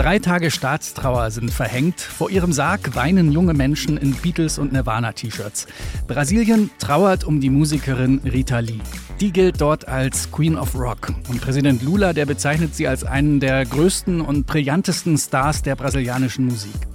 Drei 0.00 0.18
Tage 0.18 0.50
Staatstrauer 0.50 1.30
sind 1.30 1.50
verhängt. 1.50 2.00
Vor 2.00 2.30
ihrem 2.30 2.54
Sarg 2.54 2.94
weinen 2.94 3.32
junge 3.32 3.52
Menschen 3.52 3.98
in 3.98 4.14
Beatles- 4.14 4.58
und 4.58 4.72
Nirvana-T-Shirts. 4.72 5.66
Brasilien 6.08 6.70
trauert 6.78 7.24
um 7.24 7.38
die 7.38 7.50
Musikerin 7.50 8.18
Rita 8.24 8.60
Lee. 8.60 8.80
Die 9.20 9.30
gilt 9.30 9.60
dort 9.60 9.88
als 9.88 10.32
Queen 10.32 10.56
of 10.56 10.74
Rock. 10.74 11.12
Und 11.28 11.42
Präsident 11.42 11.82
Lula, 11.82 12.14
der 12.14 12.24
bezeichnet 12.24 12.74
sie 12.74 12.88
als 12.88 13.04
einen 13.04 13.40
der 13.40 13.66
größten 13.66 14.22
und 14.22 14.46
brillantesten 14.46 15.18
Stars 15.18 15.60
der 15.60 15.76
brasilianischen 15.76 16.46
Musik. 16.46 16.89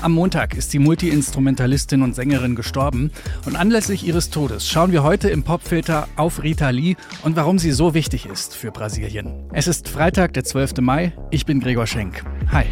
Am 0.00 0.12
Montag 0.12 0.54
ist 0.54 0.72
die 0.72 0.78
Multiinstrumentalistin 0.78 2.02
und 2.02 2.14
Sängerin 2.14 2.54
gestorben 2.54 3.10
und 3.46 3.56
anlässlich 3.56 4.06
ihres 4.06 4.30
Todes 4.30 4.68
schauen 4.68 4.92
wir 4.92 5.02
heute 5.02 5.28
im 5.28 5.42
Popfilter 5.42 6.08
auf 6.16 6.42
Rita 6.42 6.70
Lee 6.70 6.96
und 7.22 7.36
warum 7.36 7.58
sie 7.58 7.72
so 7.72 7.94
wichtig 7.94 8.26
ist 8.26 8.54
für 8.54 8.70
Brasilien. 8.70 9.48
Es 9.52 9.66
ist 9.66 9.88
Freitag, 9.88 10.32
der 10.34 10.44
12. 10.44 10.78
Mai. 10.80 11.12
Ich 11.30 11.46
bin 11.46 11.60
Gregor 11.60 11.86
Schenk. 11.86 12.24
Hi. 12.52 12.66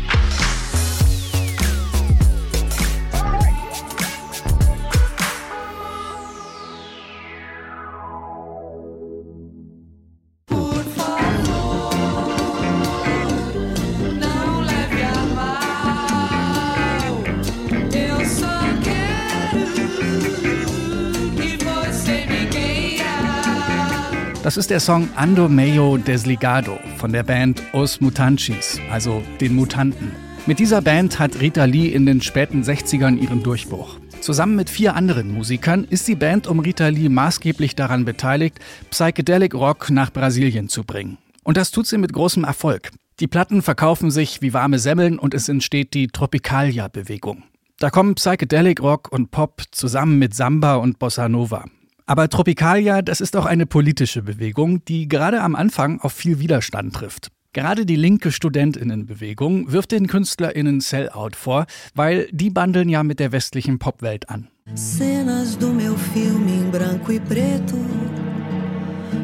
Das 24.46 24.56
ist 24.56 24.70
der 24.70 24.78
Song 24.78 25.08
Ando 25.16 25.48
Meio 25.48 25.96
Desligado 25.96 26.78
von 26.98 27.12
der 27.12 27.24
Band 27.24 27.60
Os 27.72 28.00
Mutanchis, 28.00 28.78
also 28.92 29.20
den 29.40 29.56
Mutanten. 29.56 30.12
Mit 30.46 30.60
dieser 30.60 30.82
Band 30.82 31.18
hat 31.18 31.40
Rita 31.40 31.64
Lee 31.64 31.88
in 31.88 32.06
den 32.06 32.22
späten 32.22 32.62
60ern 32.62 33.18
ihren 33.18 33.42
Durchbruch. 33.42 33.98
Zusammen 34.20 34.54
mit 34.54 34.70
vier 34.70 34.94
anderen 34.94 35.34
Musikern 35.34 35.82
ist 35.82 36.06
die 36.06 36.14
Band 36.14 36.46
um 36.46 36.60
Rita 36.60 36.86
Lee 36.86 37.08
maßgeblich 37.08 37.74
daran 37.74 38.04
beteiligt, 38.04 38.60
Psychedelic 38.90 39.52
Rock 39.52 39.90
nach 39.90 40.12
Brasilien 40.12 40.68
zu 40.68 40.84
bringen. 40.84 41.18
Und 41.42 41.56
das 41.56 41.72
tut 41.72 41.88
sie 41.88 41.98
mit 41.98 42.12
großem 42.12 42.44
Erfolg. 42.44 42.92
Die 43.18 43.26
Platten 43.26 43.62
verkaufen 43.62 44.12
sich 44.12 44.42
wie 44.42 44.54
warme 44.54 44.78
Semmeln 44.78 45.18
und 45.18 45.34
es 45.34 45.48
entsteht 45.48 45.92
die 45.92 46.06
Tropicalia-Bewegung. 46.06 47.42
Da 47.80 47.90
kommen 47.90 48.14
Psychedelic 48.14 48.80
Rock 48.80 49.10
und 49.10 49.32
Pop 49.32 49.62
zusammen 49.72 50.20
mit 50.20 50.36
Samba 50.36 50.76
und 50.76 51.00
Bossa 51.00 51.28
Nova. 51.28 51.64
Aber 52.08 52.28
Tropicalia, 52.28 53.02
das 53.02 53.20
ist 53.20 53.36
auch 53.36 53.46
eine 53.46 53.66
politische 53.66 54.22
Bewegung, 54.22 54.84
die 54.84 55.08
gerade 55.08 55.42
am 55.42 55.56
Anfang 55.56 56.00
auf 56.00 56.12
viel 56.12 56.38
Widerstand 56.38 56.94
trifft. 56.94 57.32
Gerade 57.52 57.84
die 57.84 57.96
linke 57.96 58.30
Studentinnenbewegung 58.30 59.72
wirft 59.72 59.90
den 59.90 60.06
Künstlerinnen 60.06 60.80
Sellout 60.80 61.30
vor, 61.34 61.66
weil 61.94 62.28
die 62.30 62.50
bandeln 62.50 62.88
ja 62.88 63.02
mit 63.02 63.18
der 63.18 63.32
westlichen 63.32 63.80
Popwelt 63.80 64.28
an. 64.28 64.48
Cenas 64.74 65.56
do 65.58 65.72
meu 65.72 65.96
filme 65.96 66.50
em 66.50 66.70
branco 66.70 67.12
e 67.12 67.18
preto 67.18 67.76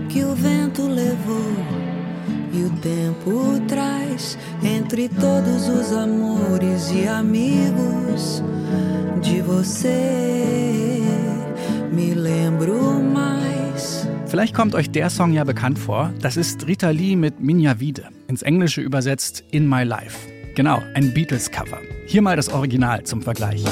que 0.09 0.25
o 0.25 0.35
vento 0.35 0.89
levou 0.89 1.53
e 2.53 2.65
o 2.65 2.71
tempo 2.81 3.61
traz 3.69 4.39
entre 4.63 5.09
todos 5.09 5.69
os 5.69 5.93
amores 5.93 6.91
e 6.93 7.07
amigos 7.07 8.43
de 9.21 9.41
você 9.43 10.82
me 11.93 12.15
lembro 12.15 13.01
mais. 13.01 14.07
Vielleicht 14.27 14.55
kommt 14.55 14.75
euch 14.75 14.91
der 14.91 15.11
Song 15.11 15.33
ja 15.33 15.45
bekannt 15.45 15.79
vor. 15.79 16.13
Das 16.21 16.37
ist 16.37 16.67
Rita 16.67 16.91
Lee 16.91 17.17
mit 17.17 17.41
Minja 17.41 17.81
Wiede, 17.81 18.09
ins 18.29 18.43
Englische 18.43 18.81
übersetzt 18.81 19.45
In 19.51 19.69
My 19.69 19.85
Life. 19.85 20.29
Genau, 20.55 20.83
ein 20.95 21.13
Beatles-Cover. 21.15 21.79
Hier 22.07 22.23
mal 22.23 22.37
das 22.37 22.49
Original 22.51 23.05
zum 23.05 23.23
Vergleich. 23.23 23.65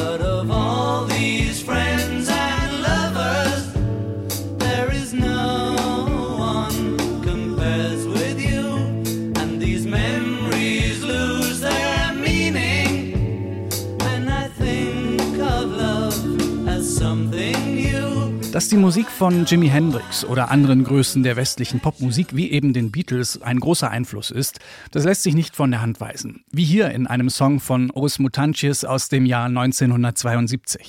Dass 18.71 18.77
die 18.77 18.83
Musik 18.83 19.11
von 19.11 19.47
Jimi 19.47 19.67
Hendrix 19.67 20.25
oder 20.25 20.53
anderen 20.53 20.85
Größen 20.85 21.25
der 21.25 21.35
westlichen 21.35 21.81
Popmusik 21.81 22.37
wie 22.37 22.53
eben 22.53 22.73
den 22.73 22.93
Beatles 22.93 23.43
ein 23.43 23.59
großer 23.59 23.91
Einfluss 23.91 24.31
ist, 24.31 24.61
das 24.93 25.05
lässt 25.05 25.25
sich 25.25 25.35
nicht 25.35 25.57
von 25.57 25.73
der 25.73 25.81
Hand 25.81 26.01
weisen. 26.01 26.45
Wie 26.53 26.63
hier 26.63 26.93
in 26.93 27.09
einem 27.09 27.31
Song 27.31 27.59
von 27.59 27.91
Os 27.91 28.21
Mutantes 28.21 28.85
aus 28.85 29.09
dem 29.09 29.27
Jahr 29.27 29.47
1972. 29.47 30.89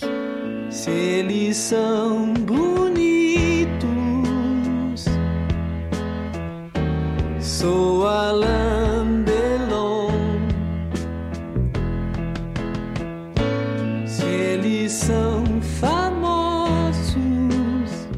Se 0.69 0.91
eles 0.91 1.69
são 1.69 2.31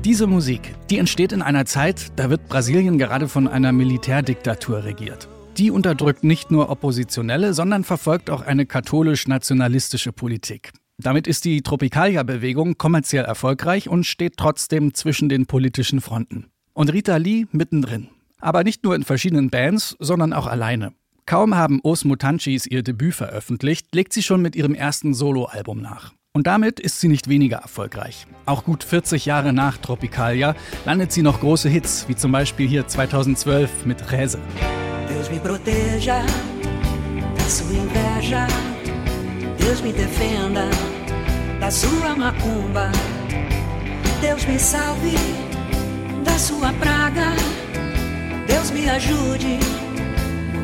diese 0.04 0.28
Musik, 0.28 0.76
die 0.90 0.98
entsteht 0.98 1.32
in 1.32 1.42
einer 1.42 1.66
Zeit, 1.66 2.12
da 2.18 2.30
wird 2.30 2.50
Brasilien 2.50 2.98
gerade 2.98 3.30
von 3.30 3.48
einer 3.48 3.72
Militärdiktatur 3.72 4.84
regiert. 4.84 5.30
Die 5.58 5.72
unterdrückt 5.72 6.24
nicht 6.24 6.52
nur 6.52 6.70
Oppositionelle, 6.70 7.54
sondern 7.54 7.84
verfolgt 7.84 8.30
auch 8.30 8.42
eine 8.42 8.66
katholisch-nationalistische 8.66 10.12
Politik. 10.12 10.72
Damit 10.98 11.26
ist 11.26 11.46
die 11.46 11.62
Tropicalia-Bewegung 11.62 12.78
kommerziell 12.78 13.24
erfolgreich 13.24 13.88
und 13.88 14.06
steht 14.06 14.36
trotzdem 14.38 14.94
zwischen 14.94 15.30
den 15.30 15.46
politischen 15.46 16.02
Fronten. 16.02 16.48
Und 16.74 16.92
Rita 16.92 17.18
Lee 17.18 17.46
mittendrin. 17.52 18.10
Aber 18.40 18.64
nicht 18.64 18.84
nur 18.84 18.96
in 18.96 19.04
verschiedenen 19.04 19.50
Bands, 19.50 19.96
sondern 20.00 20.34
auch 20.34 20.48
alleine. 20.48 20.92
Kaum 21.26 21.56
haben 21.56 21.80
Os 21.84 22.04
Mutanchis 22.04 22.66
ihr 22.66 22.84
Debüt 22.84 23.16
veröffentlicht, 23.16 23.96
legt 23.96 24.12
sie 24.12 24.24
schon 24.24 24.42
mit 24.42 24.56
ihrem 24.56 24.76
ersten 24.76 25.14
Soloalbum 25.14 25.82
nach. 25.82 26.14
Und 26.36 26.48
damit 26.48 26.80
ist 26.80 27.00
sie 27.00 27.10
nicht 27.10 27.28
weniger 27.28 27.58
erfolgreich. 27.58 28.26
Auch 28.48 28.64
gut 28.64 28.84
40 28.84 29.28
Jahre 29.28 29.54
nach 29.54 29.78
Tropicalia 29.78 30.56
landet 30.84 31.12
sie 31.12 31.22
noch 31.22 31.40
große 31.40 31.70
Hits, 31.70 32.06
wie 32.08 32.16
zum 32.16 32.32
Beispiel 32.32 32.68
hier 32.68 32.88
2012 32.88 33.86
mit 33.86 34.12
Rese. 34.12 34.40
Deus 35.08 35.30
me 35.30 35.38
proteja 35.38 36.26
da 37.38 37.44
sua 37.44 37.70
inveja, 37.70 38.48
Deus 39.60 39.84
me 39.84 39.94
defenda 39.94 40.68
da 41.60 41.70
sua 41.70 42.16
macumba, 42.16 42.92
Deus 44.20 44.48
me 44.48 44.58
salve 44.58 45.14
da 46.26 46.36
sua 46.40 46.74
praga, 46.82 47.32
Deus 48.48 48.74
me 48.74 48.90
ajude 48.90 49.60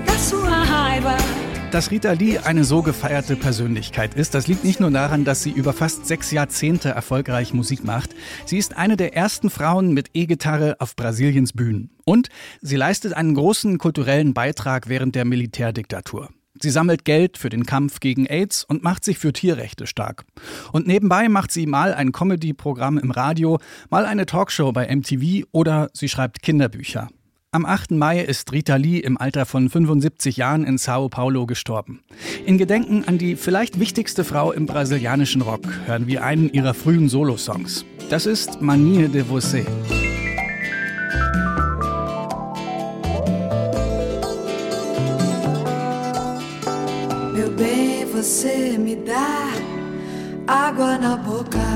da 0.04 0.14
sua 0.18 0.64
raiva. 0.64 1.49
Dass 1.72 1.92
Rita 1.92 2.14
Lee 2.14 2.40
eine 2.40 2.64
so 2.64 2.82
gefeierte 2.82 3.36
Persönlichkeit 3.36 4.16
ist, 4.16 4.34
das 4.34 4.48
liegt 4.48 4.64
nicht 4.64 4.80
nur 4.80 4.90
daran, 4.90 5.24
dass 5.24 5.44
sie 5.44 5.52
über 5.52 5.72
fast 5.72 6.08
sechs 6.08 6.32
Jahrzehnte 6.32 6.90
erfolgreich 6.90 7.54
Musik 7.54 7.84
macht. 7.84 8.16
Sie 8.46 8.58
ist 8.58 8.76
eine 8.76 8.98
der 8.98 9.16
ersten 9.16 9.52
Frauen 9.52 9.94
mit 9.94 10.10
E-Gitarre 10.16 10.78
auf 10.80 10.96
Brasiliens 10.96 11.54
Bühnen. 11.54 11.92
Und 12.06 12.30
sie 12.62 12.76
leistet 12.76 13.14
einen 13.14 13.36
großen 13.36 13.78
kulturellen 13.78 14.34
Beitrag 14.34 14.90
während 14.90 15.14
der 15.14 15.26
Militärdiktatur. 15.26 16.30
Sie 16.60 16.72
sammelt 16.72 17.06
Geld 17.06 17.38
für 17.38 17.50
den 17.50 17.68
Kampf 17.68 18.00
gegen 18.00 18.26
AIDS 18.26 18.64
und 18.64 18.84
macht 18.84 19.04
sich 19.04 19.20
für 19.20 19.32
Tierrechte 19.32 19.86
stark. 19.86 20.26
Und 20.72 20.88
nebenbei 20.88 21.30
macht 21.30 21.52
sie 21.52 21.68
mal 21.68 21.94
ein 21.94 22.12
Comedy-Programm 22.12 22.98
im 22.98 23.12
Radio, 23.12 23.60
mal 23.92 24.06
eine 24.06 24.26
Talkshow 24.26 24.72
bei 24.72 24.94
MTV 24.94 25.46
oder 25.52 25.90
sie 25.94 26.10
schreibt 26.10 26.42
Kinderbücher. 26.42 27.10
Am 27.52 27.66
8. 27.66 27.90
Mai 27.90 28.20
ist 28.20 28.52
Rita 28.52 28.76
Lee 28.76 29.00
im 29.00 29.18
Alter 29.18 29.48
von 29.48 29.72
75 29.72 30.38
Jahren 30.38 30.64
in 30.66 30.78
Sao 30.78 31.10
Paulo 31.10 31.48
gestorben. 31.48 32.04
In 32.46 32.60
Gedenken 32.60 33.06
an 33.08 33.18
die 33.18 33.36
vielleicht 33.36 33.80
wichtigste 33.80 34.24
Frau 34.24 34.52
im 34.52 34.68
brasilianischen 34.68 35.42
Rock 35.42 35.64
hören 35.88 36.06
wir 36.06 36.24
einen 36.24 36.54
ihrer 36.54 36.76
frühen 36.76 37.10
Solosongs. 37.10 37.86
Das 38.12 38.28
ist 38.28 38.62
Manie 38.62 39.08
de 39.08 39.24
Você. 39.24 39.66
Meu 47.34 47.50
bem, 47.58 48.06
você 48.14 48.78
me 48.78 48.96
dá 48.96 49.50
água 50.46 51.00
na 51.00 51.18
boca. 51.18 51.69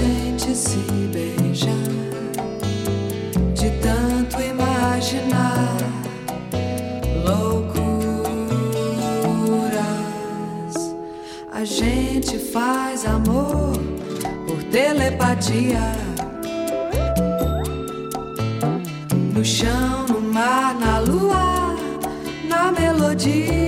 Gente 0.00 0.54
se 0.54 0.78
beijar, 1.12 1.74
de 3.54 3.70
tanto 3.82 4.40
imaginar 4.40 5.76
loucura. 7.24 7.80
gente 11.64 12.38
faz 12.38 13.04
amor 13.04 13.72
por 14.46 14.62
telepatia. 14.64 15.92
No 19.34 19.44
chão, 19.44 20.06
no 20.08 20.20
mar, 20.20 20.74
na 20.74 20.98
lua, 20.98 21.76
na 22.48 22.72
melodia. 22.72 23.59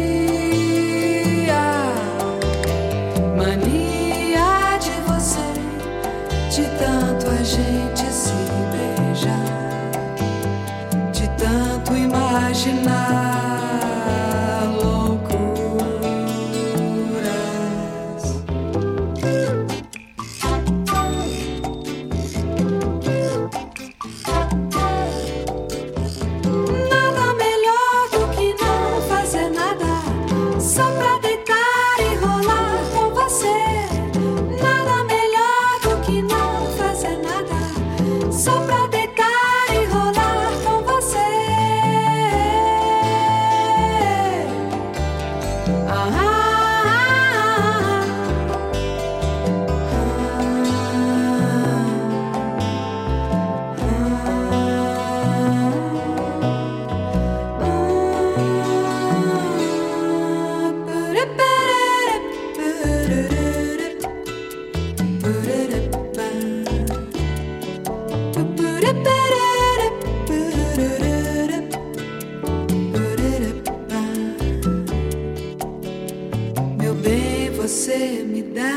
você 77.92 78.24
me 78.24 78.42
dá 78.42 78.70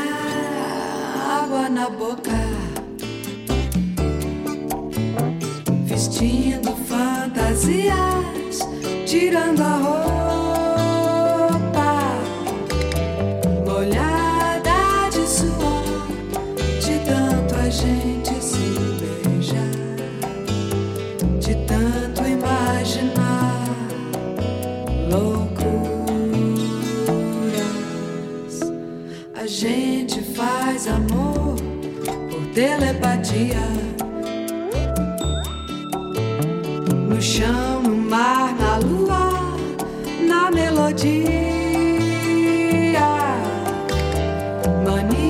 água 1.42 1.70
na 1.70 1.88
boca, 1.88 2.32
vestindo 5.84 6.76
fantasias, 6.86 8.58
tirando 9.06 9.62
a 9.62 9.76
roupa. 9.76 10.05
A 29.46 29.48
gente 29.48 30.20
faz 30.22 30.88
amor 30.88 31.54
por 32.28 32.46
telepatia. 32.52 33.62
No 37.08 37.22
chão, 37.22 37.80
no 37.80 37.94
mar, 37.94 38.56
na 38.56 38.78
lua, 38.78 39.30
na 40.26 40.50
melodia. 40.50 41.30
Mania 44.84 45.25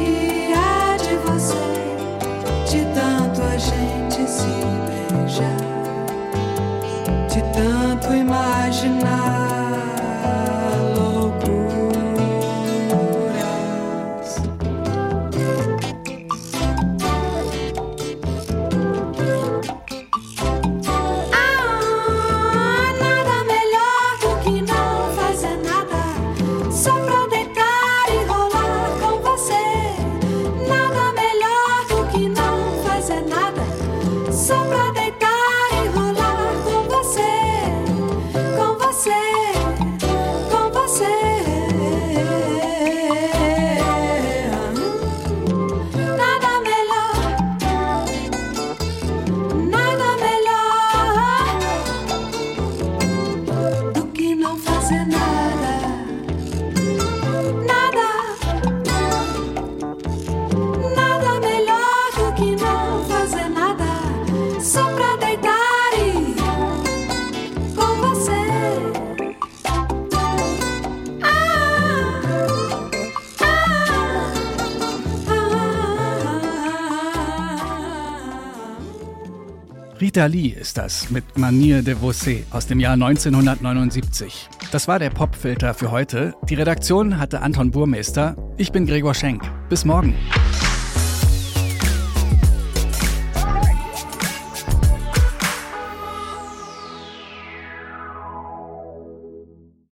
Lee 80.24 80.48
ist 80.48 80.78
das 80.78 81.10
mit 81.10 81.36
Manier 81.36 81.82
de 81.82 81.94
Vosé 81.96 82.44
aus 82.50 82.66
dem 82.66 82.80
Jahr 82.80 82.94
1979. 82.94 84.48
Das 84.72 84.88
war 84.88 84.98
der 84.98 85.10
Popfilter 85.10 85.74
für 85.74 85.90
heute. 85.90 86.34
Die 86.48 86.54
Redaktion 86.54 87.18
hatte 87.18 87.42
Anton 87.42 87.70
Burmeister. 87.70 88.34
Ich 88.56 88.72
bin 88.72 88.86
Gregor 88.86 89.14
Schenk. 89.14 89.42
Bis 89.68 89.84
morgen. 89.84 90.14